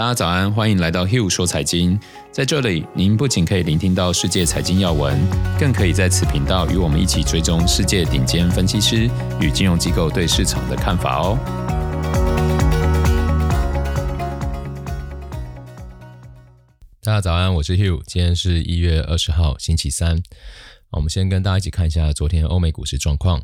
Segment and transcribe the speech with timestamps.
[0.00, 2.00] 大家早安，欢迎来到 Hugh 说财经。
[2.32, 5.20] 在这里，您不仅可以聆听到世界财经要闻，
[5.58, 9.10] 更可以在此频道与我们一起追踪世界顶尖分析师
[9.42, 11.38] 与金融机构对市场的看法哦。
[17.02, 20.22] 大家早安，我是 Hugh，今天是一月二十号，星期三。
[20.92, 23.40] 我们先跟大家一起看一下昨天欧美股市状况。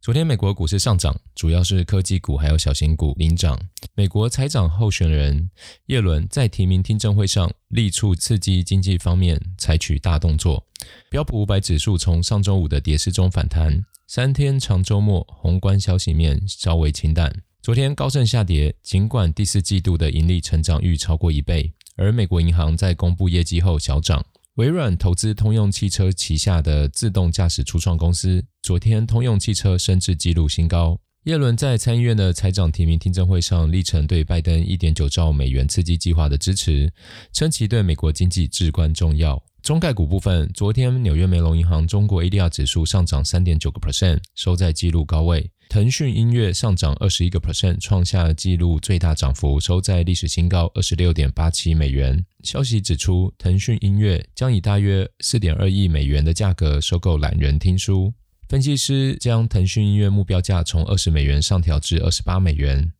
[0.00, 3.58] 昨天美国股市上涨，主要是科技股还有小型股领涨。
[3.94, 5.50] 美国财长候选人
[5.86, 10.66] 耶伦在提名听证会上力促刺激经济方面采取大动作。
[11.10, 17.32] 标普五百指数从上周五的跌势中反弹，三天长周末宏观消息面稍微清淡。
[17.62, 24.24] 昨天高盛下跌，尽管第四季度的盈利成长率超过一倍，而美国银行在公布业绩后小涨。
[24.56, 30.98] 微软投资通用汽车旗下的自动驾驶初创公司，昨天通用汽车升至纪录新高。
[31.24, 36.92] 耶伦在参议院的财长提名听证会上力陈对拜登一点九兆美元刺激计划的支持，
[37.32, 39.40] 称其对美国经济至关重要。
[39.62, 45.48] 中概股部分，昨天纽约梅隆银行中国 ADR 指数上涨三点九个 percent，收在纪录高位。
[45.70, 52.26] 腾讯音乐上涨二十一个 percent，创下纪录最大涨幅，收在历史新高二十六点八七美元。
[52.42, 58.12] 消息指出，腾讯音乐将以大约四点二亿美元的价格收购懒人听书。
[58.48, 62.90] 分析师将腾讯音乐目标价从二十美元上调至二十八美元。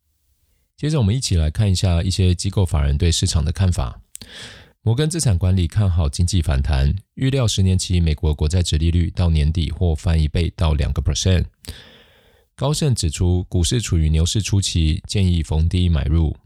[0.77, 4.01] 接着，我们一起来看一下一些机构法人对市场的看法。
[4.83, 11.47] 摩根资产管理看好经济反弹，预料十年期美国国债殖利率到年底或翻一倍到两个 percent。
[12.61, 16.37] 高盛指出，股市处于牛市初期，建议逢低买入。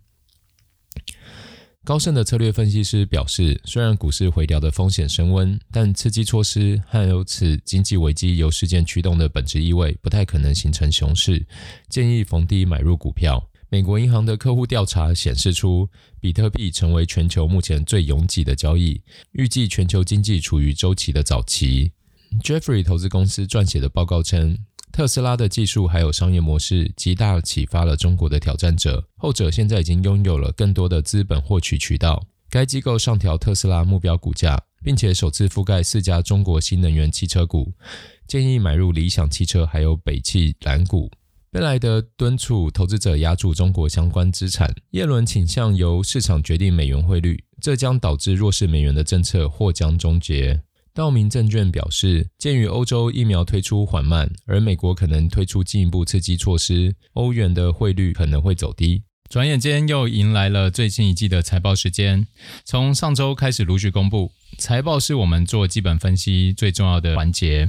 [1.83, 11.45] 高盛的策略分析师表示，虽然股市回调的风险升温，但刺激措施和由此经济危机由事件驱动的本质意味不太可能形成熊市，
[11.89, 13.51] 建议逢低买入股票。
[13.69, 15.89] 美国银行的客户调查显示出，
[16.21, 21.91] 比特币成为全球目前最拥挤的交易，预计全球经济处于周期的早期。
[22.43, 24.59] Jeffrey 投资公司撰写的报告称，
[24.95, 32.25] 特斯拉的技术还有商业模式极大启发了中国的挑战者，后者现在已经拥有了更多的资本获取渠道。
[32.49, 37.73] 该机构上调特斯拉目标股价，并且首次覆盖四家中国新能源汽车股，
[38.29, 41.11] 建议买入理想汽车还有北汽蓝股。
[41.51, 44.73] 贝莱德敦促投资者押注中国相关资产。
[44.91, 50.63] 耶伦倾向由市场决定美元汇率，这将导致弱势美元的政策或将终结。
[50.95, 59.03] 道明证券表示，鉴于欧洲疫苗推出缓慢，而美国可能推出进一步刺激措施，欧元的汇率可能会走低。
[59.29, 62.29] 转眼间又迎来了最新一季的财报时间，
[62.65, 64.31] 从上周开始陆续公布。
[64.57, 67.69] 财报是我们做基本分析最重要的环节，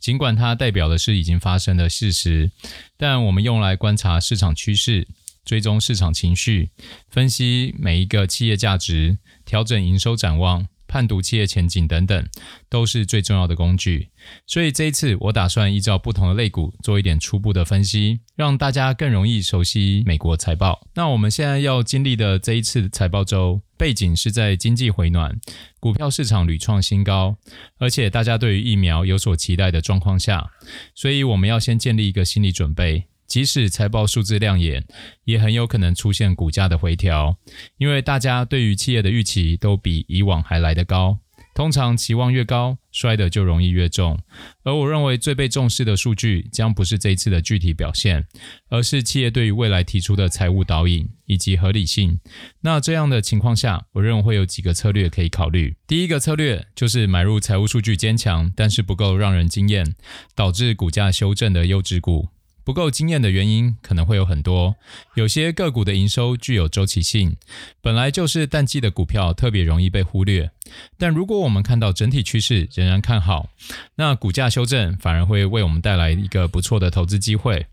[0.00, 2.50] 尽管它代表的是已经发生的事实，
[2.96, 5.06] 但我们用来观察市场趋势、
[5.44, 6.70] 追踪市场情绪、
[7.10, 10.66] 分析每一个企业价值、调整营收展望。
[10.92, 12.28] 判读企业前景等等，
[12.68, 14.10] 都是最重要的工具。
[14.46, 20.86] 所以这一次，我打算依照不同的类股做一点初步的分析，让大家更容易熟悉美国财报。
[20.94, 25.40] 那我们现在要经历的这一次财报周，背景是在经济回暖、
[25.80, 27.38] 股票市场屡创新高，
[27.78, 30.50] 而且大家对于疫苗有所期待的状况下，
[30.94, 33.06] 所以我们要先建立一个心理准备。
[33.32, 34.84] 即使财报数字亮眼，
[35.24, 37.38] 也很有可能出现股价的回调，
[37.78, 41.18] 因为大家对于企业的预期都比以往还来得高。
[41.54, 44.20] 通常期望越高，摔得就容易越重。
[44.64, 48.26] 而我认为最被重视的数据将不是这一次的具体表现，
[48.68, 52.20] 而是企业对于未来提出的财务导引以及合理性。
[52.60, 55.74] 那这样的情况下，我认为会有几个策略可以考虑。
[55.86, 59.94] 第一个策略就是买入财务数据坚强，但是不够让人惊艳，
[60.34, 62.28] 导致股价修正的优质股。
[62.64, 64.76] 不够惊艳的原因可能会有很多，
[65.14, 67.36] 有些个股的营收具有周期性，
[67.80, 70.50] 本来就是淡季的股票特别容易被忽略。
[70.96, 73.48] 但如果我们看到整体趋势仍然看好，
[73.96, 77.66] 那股价修正反而会为我们带来一个不错的投资机会。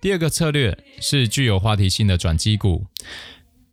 [0.00, 2.86] 第二个策略是具有话题性的转机股。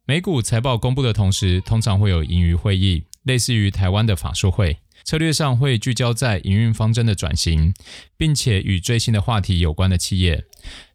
[0.05, 4.77] 美股财报公布的同时，通常会有盈余会议，类似于台湾的法说会。
[5.07, 7.73] 策略上会聚焦在营运方针的转型，
[8.17, 10.43] 并且与最新的话题有关的企业。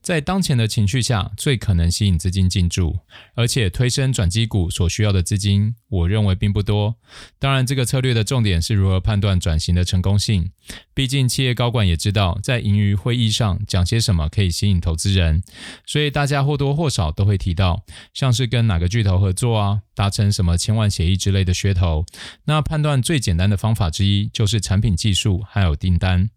[0.02, 2.98] 在当前的情绪下，最可能吸引资金进驻，
[3.34, 6.96] 而且推升转机股所需要的资金，我认为并不多。
[7.38, 10.50] 当然，这个策略的重点是如何判断转型的成功性。
[10.92, 15.42] 毕竟，企业高管也知道，在盈余会议上讲些什么可以吸引投资人，
[15.86, 22.04] 所以大家或多或少都会提到，像是跟哪个巨头合作啊，达成什么千万协议之类的噱头。
[22.46, 26.30] 那判断最简单的方法之一，就是产品技术还有订单。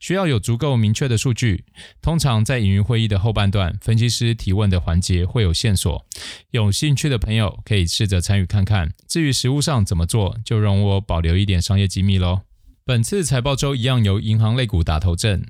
[0.00, 1.64] 需要有足够明确的数据。
[2.00, 6.06] 通常在营运会议的后半段，分析师提问的环节会有线索。
[6.50, 8.92] 有兴趣的朋友可以试着参与看看。
[9.08, 12.40] 至于实务上怎么做，就容我保留一点商业机密喽。
[12.84, 15.46] 本次财报周一样由银行类股打头阵。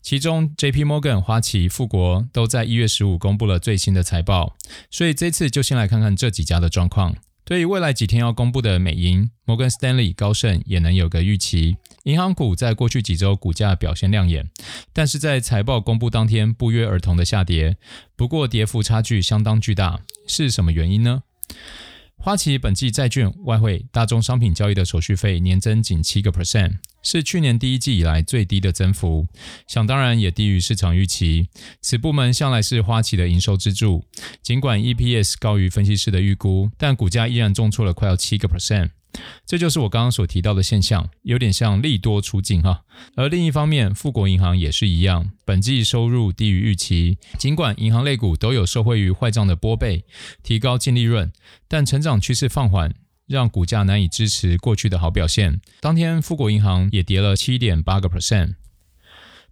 [0.00, 0.84] 其中，J.P.
[0.84, 4.56] Morgan、花旗、富国都在一月十五公布了最新的财报，
[4.90, 7.16] 所以这次就先来看看这几家的状况。
[7.48, 11.78] 对于未来几天要公布的美银、摩根士丹利、高盛也能有个预期。
[12.02, 14.50] 银行股在过去几周股价表现亮眼，
[14.92, 17.78] 但是在财报公布当天不约而同的下跌，
[18.14, 21.22] 不过跌幅差距相当巨大，是什么原因呢？
[22.18, 26.76] 花旗本季债券、外汇、大宗商品交易的手续费年增仅七个 percent，
[27.10, 29.26] 是去年第一季以来最低的增幅，
[29.66, 31.48] 想当然也低于市场预期。
[31.80, 34.04] 此部门向来是花旗的营收支柱，
[34.42, 38.90] 尽管 EPS 高于分析师的预估，但股价依然重挫了快要七个 percent。
[39.46, 42.82] 这就是我刚刚所提到的现象，有点像利多出尽哈。
[43.16, 47.16] 而另一方面，富国银行也是一样，本季收入低于预期。
[47.38, 50.04] 尽管银行类股都有受惠于坏账的拨备，
[50.42, 51.32] 提高净利润，
[51.66, 52.94] 但成长趋势放缓，
[53.28, 55.60] 让股价难以支持过去的好表现。
[55.80, 58.54] 当天，富国银行也跌了七点八个 percent。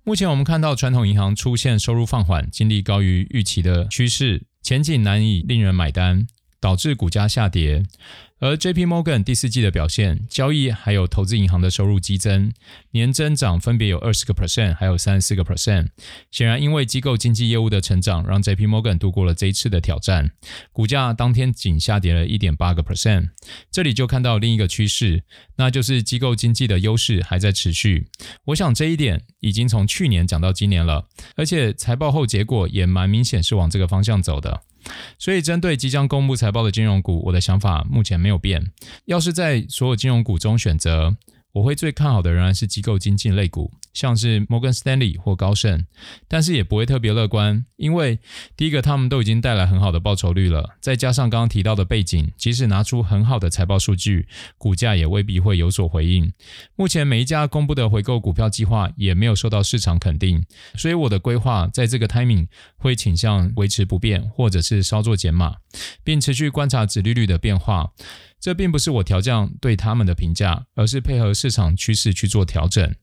[0.02, 6.26] 目前我们看到传统银行出现收入放缓、经历高于预期的趋势，前景难以令人买单，
[6.66, 7.84] 导致股价下跌。
[8.40, 8.86] 而 J.P.
[8.86, 12.52] Morgan 第四季的表现，交易还有投资银行的收入激增，
[12.90, 15.86] 年增长分别有二十个 percent，还有三十四个 percent。
[16.32, 18.66] 显然，因为机构经纪业务的成长，让 J.P.
[18.66, 20.32] Morgan 度过了这一次的挑战。
[20.72, 23.28] 股价当天仅下跌了一点八个 percent。
[23.70, 25.22] 这里就看到另一个趋势，
[25.58, 28.08] 那就是机构经纪的优势还在持续。
[28.46, 34.62] 我想这一点已经从去年讲到今年了，而且财报后结果也蛮明显是往这个方向走的。
[35.18, 38.72] 所以，针对即将公布财报的金融股，我的想法目前没有变。
[39.06, 41.16] 要是在所有金融股中选择，
[41.56, 43.72] 我会最看好的仍然是机构经纪类股。
[43.94, 45.86] 像是摩根士丹利或高盛，
[46.28, 48.18] 但是也不会特别乐观，因为
[48.54, 56.30] 第一个他们都已经带来很好的报酬率了，再加上刚刚提到的背景，即使拿出很好的财报数据，股价也未必会有所回应。
[56.74, 60.44] 目前每一家公布的回购股票计划也没有受到市场肯定，
[60.74, 65.56] 所以我的规划在这个 timing 会倾向维持不变，或者是稍作减码，
[66.04, 67.92] 并持续观察指利率的变化。
[68.40, 72.94] 这并不是我调降对他们的评价，而是配合市场趋势去做调整。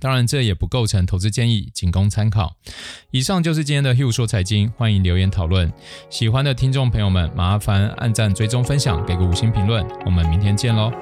[0.00, 2.56] 当然，这也不构成投资建议，仅供参考。
[3.10, 5.72] 以上就是今天的 Hugh 说财经，欢迎留言讨论。
[6.08, 9.84] 喜欢的听众朋友们，麻烦按赞、追踪、分享，给个五星评论。
[10.06, 10.92] 我们明天见喽！